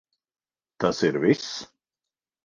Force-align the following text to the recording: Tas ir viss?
Tas 0.83 1.01
ir 1.09 1.19
viss? 1.25 1.51